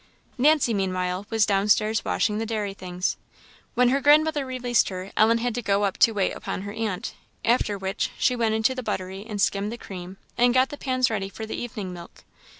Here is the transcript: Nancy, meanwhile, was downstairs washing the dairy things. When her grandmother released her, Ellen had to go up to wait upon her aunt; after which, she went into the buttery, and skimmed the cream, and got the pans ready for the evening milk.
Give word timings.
Nancy, 0.35 0.73
meanwhile, 0.73 1.27
was 1.29 1.45
downstairs 1.45 2.03
washing 2.03 2.39
the 2.39 2.45
dairy 2.47 2.73
things. 2.73 3.17
When 3.75 3.89
her 3.89 4.01
grandmother 4.01 4.47
released 4.47 4.89
her, 4.89 5.11
Ellen 5.15 5.37
had 5.37 5.53
to 5.53 5.61
go 5.61 5.83
up 5.83 5.99
to 5.99 6.11
wait 6.11 6.31
upon 6.31 6.63
her 6.63 6.73
aunt; 6.73 7.13
after 7.45 7.77
which, 7.77 8.09
she 8.17 8.35
went 8.35 8.55
into 8.55 8.73
the 8.73 8.81
buttery, 8.81 9.23
and 9.29 9.39
skimmed 9.39 9.71
the 9.71 9.77
cream, 9.77 10.17
and 10.39 10.55
got 10.55 10.69
the 10.69 10.75
pans 10.77 11.11
ready 11.11 11.29
for 11.29 11.45
the 11.45 11.53
evening 11.55 11.93
milk. 11.93 12.23